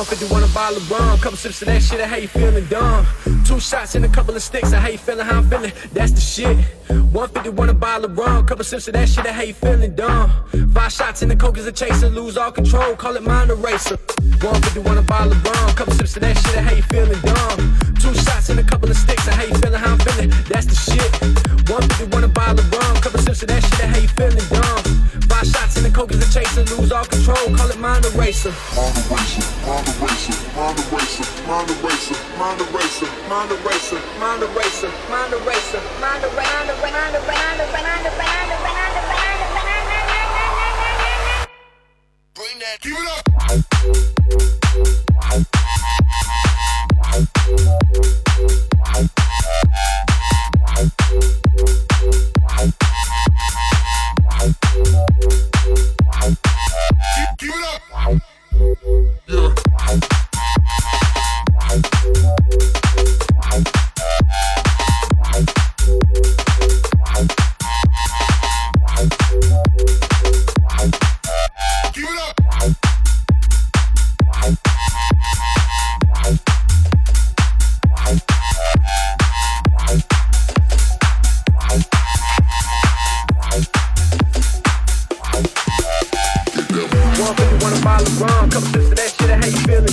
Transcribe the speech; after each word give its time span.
151 0.00 0.42
a 0.42 0.54
bottle 0.54 0.80
rum, 0.88 1.18
couple 1.18 1.36
sips 1.36 1.60
of 1.60 1.68
that 1.68 1.82
shit, 1.82 2.00
I 2.00 2.06
how 2.06 2.16
you 2.16 2.26
feeling 2.26 2.64
dumb. 2.68 3.06
Two 3.44 3.60
shots 3.60 3.96
and 3.96 4.04
a 4.06 4.08
couple 4.08 4.34
of 4.34 4.42
sticks, 4.42 4.72
I 4.72 4.78
how 4.78 4.88
you 4.88 4.96
feeling, 4.96 5.26
how 5.26 5.40
I'm 5.40 5.50
feeling, 5.50 5.72
that's 5.92 6.12
the 6.12 6.22
shit. 6.22 6.56
151 6.88 7.68
a 7.68 7.74
bottle 7.74 8.06
of 8.06 8.16
rum, 8.16 8.46
couple 8.46 8.64
sips 8.64 8.88
of 8.88 8.94
that 8.94 9.10
shit, 9.10 9.26
I 9.26 9.32
how 9.32 9.42
you 9.42 9.52
feeling 9.52 9.94
dumb. 9.94 10.32
Five 10.72 10.90
shots 10.90 11.20
and 11.20 11.30
the 11.30 11.36
coke 11.36 11.58
is 11.58 11.66
a 11.66 11.72
chaser, 11.72 12.08
lose 12.08 12.38
all 12.38 12.50
control, 12.50 12.96
call 12.96 13.14
it 13.16 13.22
mind 13.22 13.50
eraser. 13.50 13.98
151 14.40 14.96
a 14.96 15.02
bottle 15.02 15.32
of 15.32 15.44
rum, 15.44 15.74
couple 15.76 15.92
sips 15.92 16.16
of 16.16 16.22
that 16.22 16.34
shit, 16.38 16.56
I 16.56 16.62
how 16.62 16.74
you 16.74 16.82
feeling 16.82 17.20
dumb. 17.20 17.78
Two 18.00 18.14
shots 18.14 18.48
and 18.48 18.58
a 18.58 18.64
couple 18.64 18.88
of 18.88 18.96
sticks, 18.96 19.28
I 19.28 19.32
how 19.32 19.42
you 19.42 19.54
feeling, 19.56 19.80
how 19.80 19.92
I'm 19.92 19.98
feeling, 19.98 20.30
that's 20.48 20.64
the 20.64 20.76
shit. 20.76 21.12
151 21.68 22.24
a 22.24 22.28
bottle 22.28 22.58
of 22.58 22.72
rum, 22.72 22.96
couple 23.02 23.20
sips 23.20 23.42
of 23.42 23.48
that 23.48 23.62
shit, 23.62 23.84
I 23.84 23.86
how 23.88 23.98
you 23.98 24.08
feeling 24.08 24.48
dumb. 24.48 24.89
Five 25.40 25.48
shots 25.48 25.76
and 25.76 25.86
the 25.86 25.90
coke 25.90 26.12
is 26.12 26.20
a 26.20 26.28
chaser, 26.30 26.64
lose 26.76 26.92
all 26.92 27.06
control, 27.06 27.56
call 27.56 27.70
it 27.70 27.78
mind 27.78 28.04
eraser. 28.04 28.52
Mind 28.76 28.92
eraser, 29.08 29.40
mind 29.64 29.88
eraser, 29.88 30.36
mind 30.58 30.76
eraser, 30.84 31.24
mind 31.48 31.70
eraser, 31.80 32.20
mind 32.36 32.60
eraser, 32.60 33.08
Mind 33.24 33.48
eraser, 33.48 33.88
mind 33.88 34.20
eraser, 34.20 34.20
mind 34.20 34.44
eraser, 34.44 34.60
mind 34.60 34.84
eraser, 34.84 35.00
mind 35.00 35.32
eraser, 35.40 35.80
mind 35.88 37.16
eraser, 37.16 37.40
mind 37.40 37.56
eraser, 37.56 37.80
mind 37.80 38.04
eraser, 38.04 38.52
mind 38.68 38.92
eraser, 38.92 38.92
mind 38.92 39.00
eraser. 40.68 41.48
Bring 42.36 42.56
that, 42.60 42.76
keep 42.82 42.92
it 42.92 43.08
up. 47.56 47.89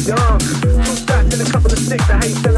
young. 0.06 0.40
Two 0.40 0.84
shots 0.84 1.34
and 1.34 1.42
a 1.42 1.52
couple 1.52 1.72
of 1.72 1.80
sticks. 1.80 2.10
I 2.10 2.18
hate 2.18 2.36
selling. 2.38 2.57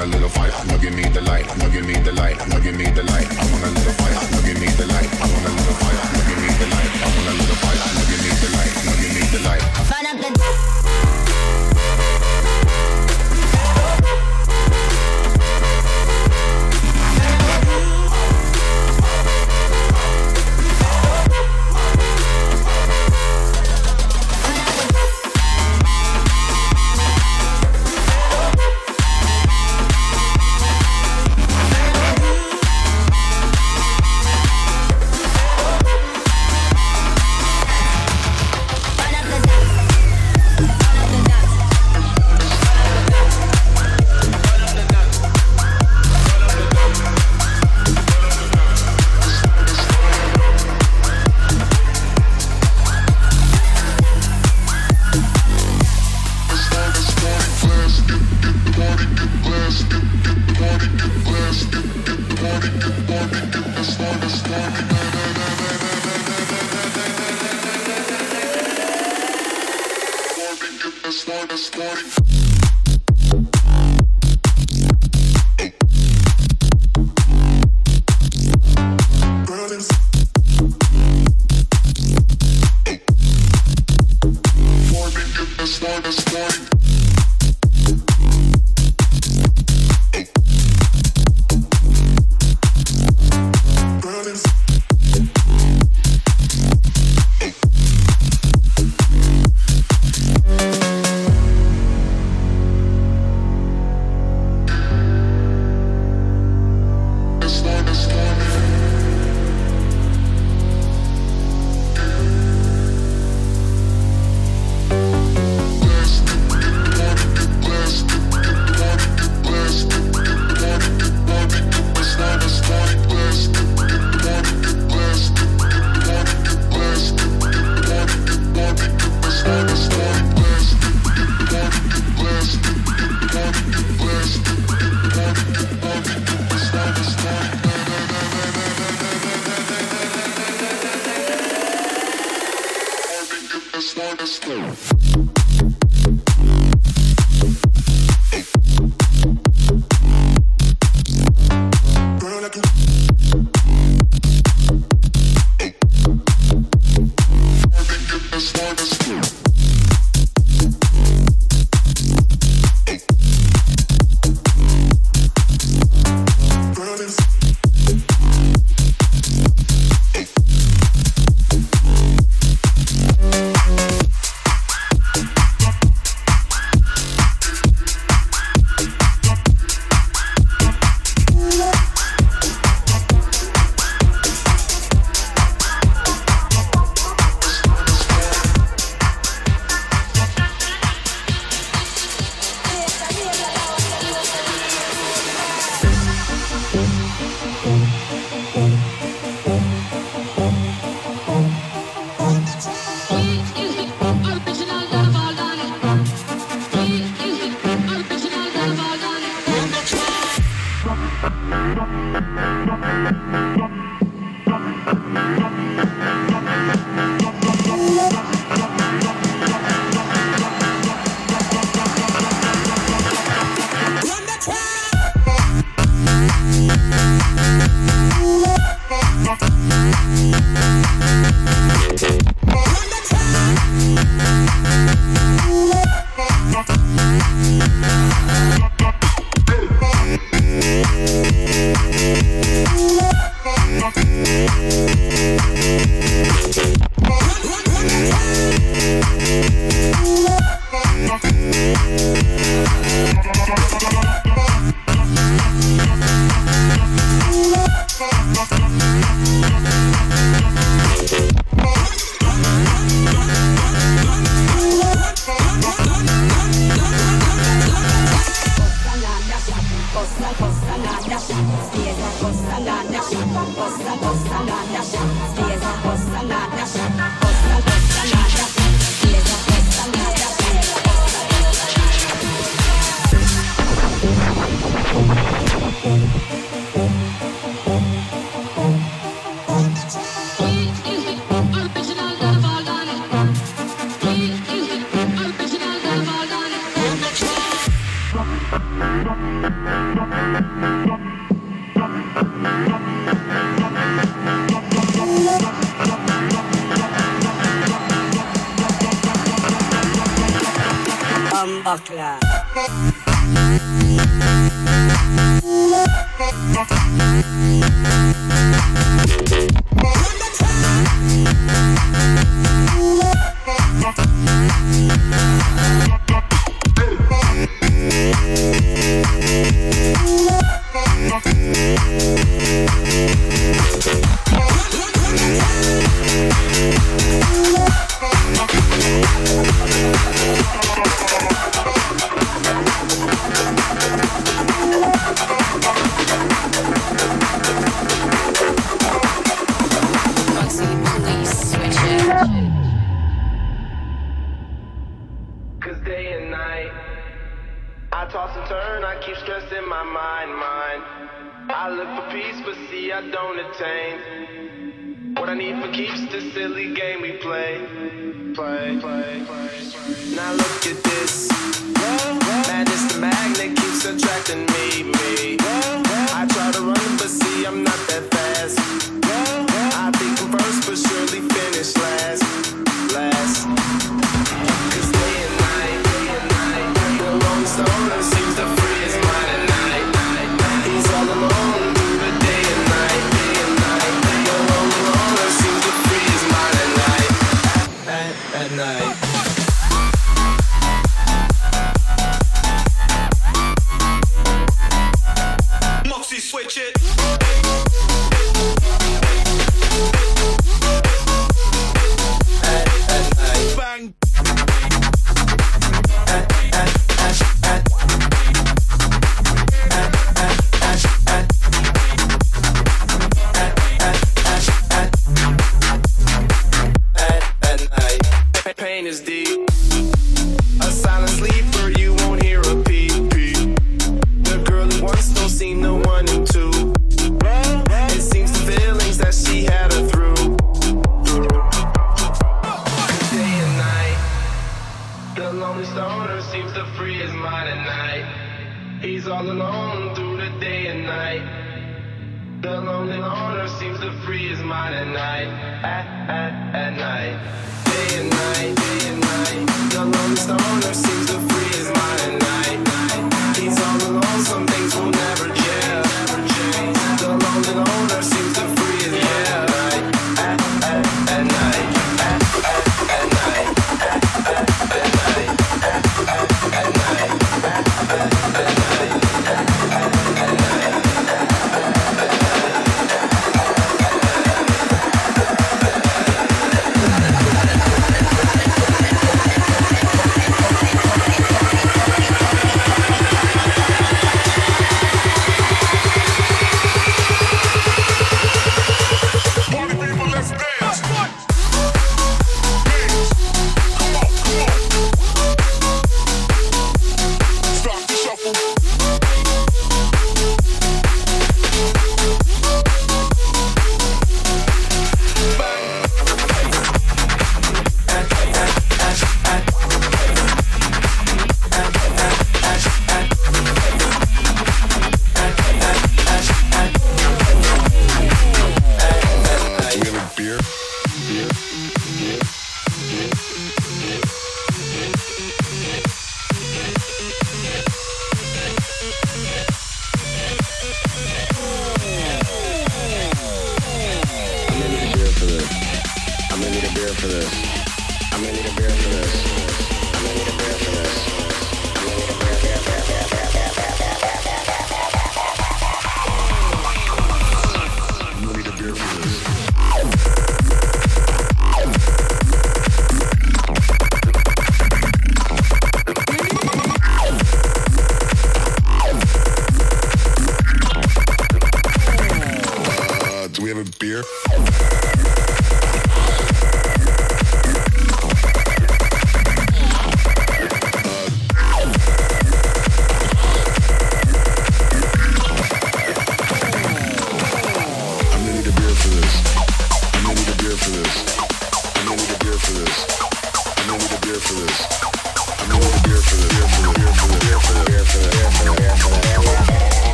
want 0.00 0.14
a 0.14 0.16
little 0.16 0.28
fire. 0.30 0.50
Now 0.66 0.78
give 0.78 0.94
me 0.94 1.02
the 1.02 1.20
light. 1.20 1.46
Now 1.58 1.68
give 1.68 1.86
me 1.86 1.94
the 1.94 2.12
light. 2.12 2.36
Now 2.48 2.58
give 2.58 2.76
me 2.76 2.84
the 2.84 3.02
light. 3.02 3.28
I 3.38 3.44
want 3.52 3.64
a 3.64 3.70
little 3.70 3.92
fire. 3.92 4.14
Now 4.30 4.40
give 4.46 4.60
me 4.60 4.68
the 4.68 4.86
light. 4.86 5.10
I 5.20 5.26
want 5.28 5.44
a 5.44 5.52
little 5.52 5.74
fire. 5.74 6.00
Now 6.12 6.22
give 6.28 6.40
me 6.40 6.48
the 6.56 6.66
light. 6.72 6.92
I 7.04 7.08
want 7.16 7.28
a 7.28 7.34
little 7.40 7.56
fire. 7.56 7.80
Now 7.96 8.04
give 8.08 8.22
me 8.24 8.30
the 8.40 8.48
light. 8.56 8.72
Now 8.86 8.96
give 8.96 9.14
me 9.14 9.22
the 9.28 9.40
light. 9.48 9.69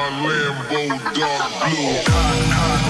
My 0.00 0.08
Lambo 0.24 0.88
dark 1.14 1.52
blue. 1.60 2.00
Hot, 2.08 2.52
hot, 2.52 2.89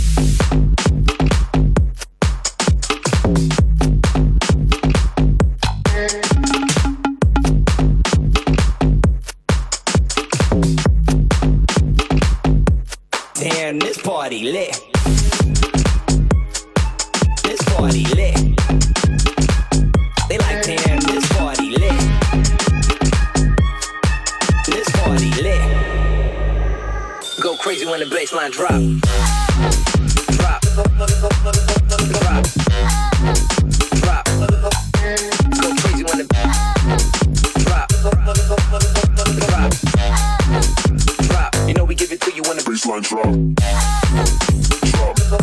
Baseline 42.81 43.03
drop. 43.03 43.23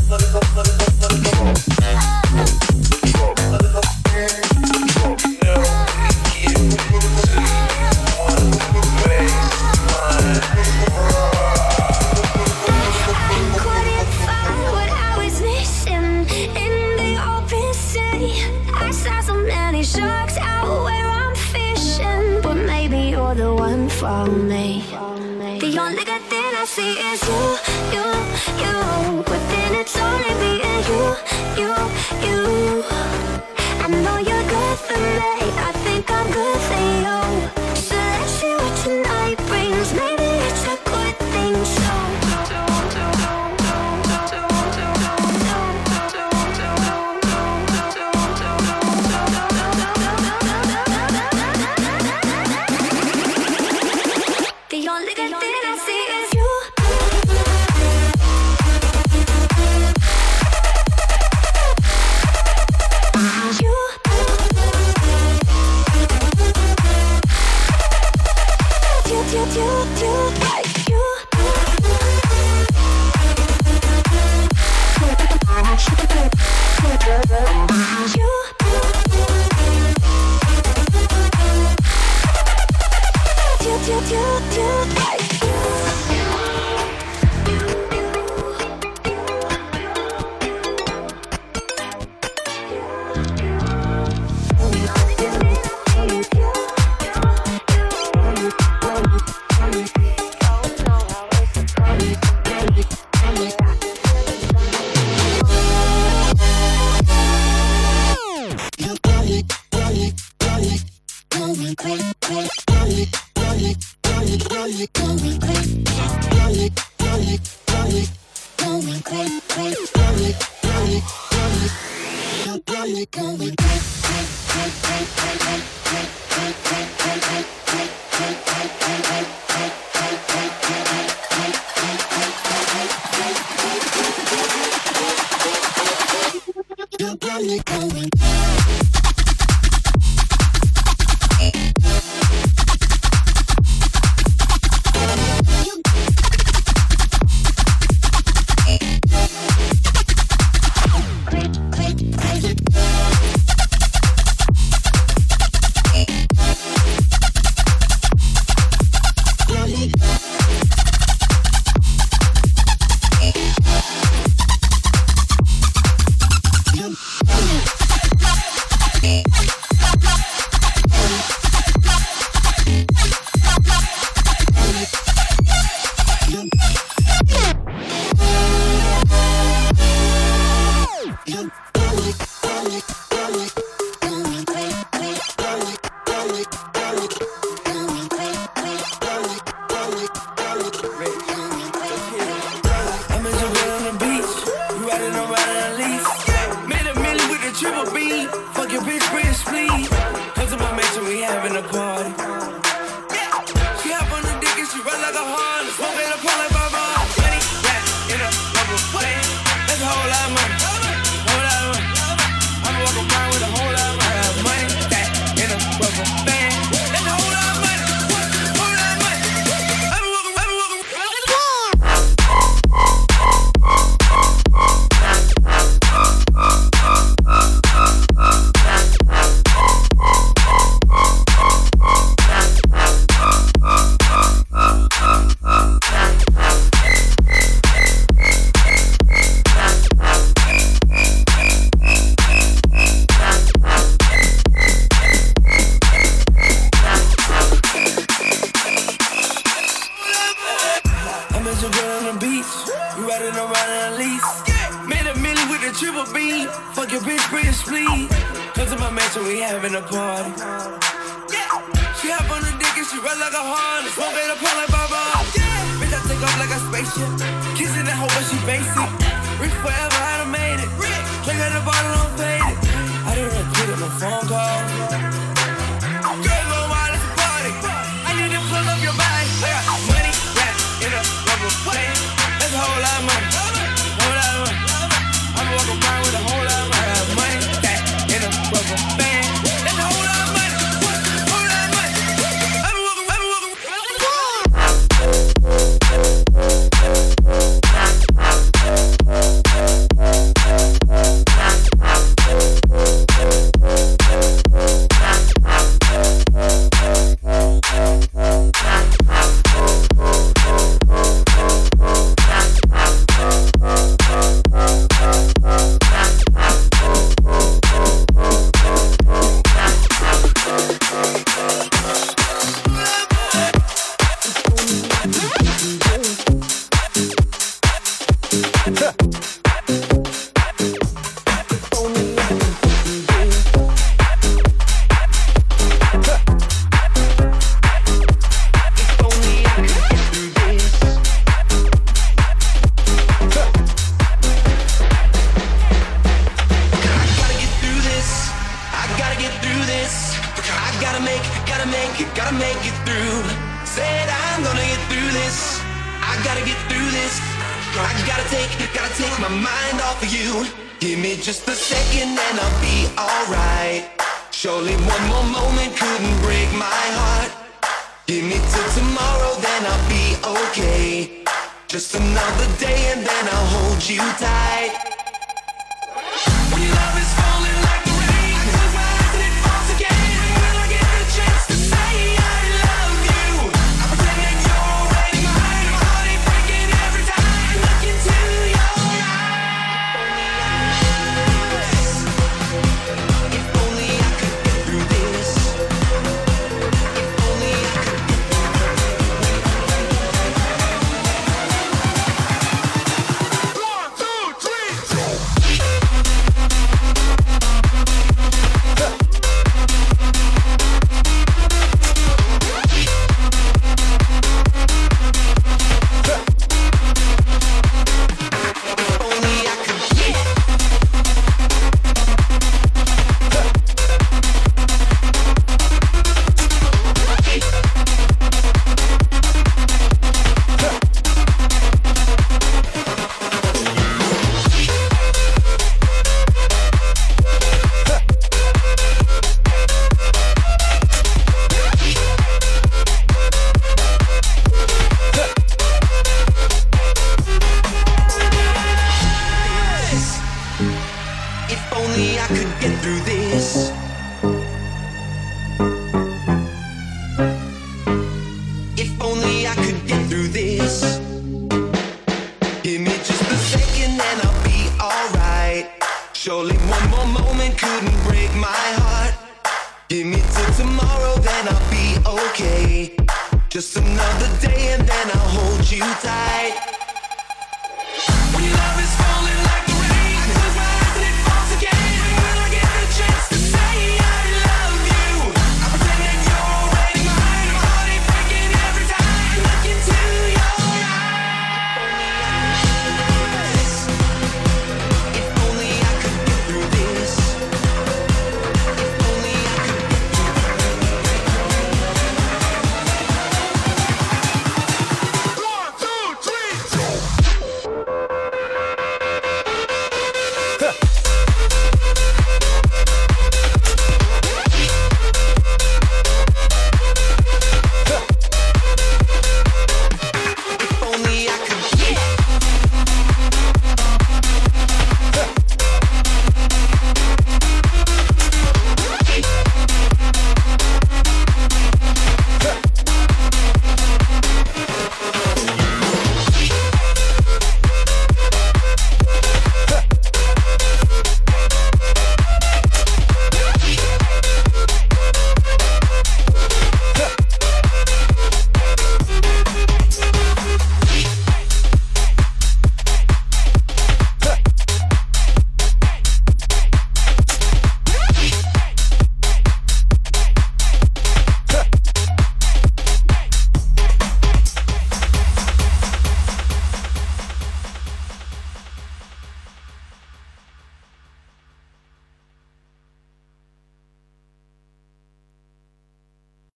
Couldn't 0.08 0.27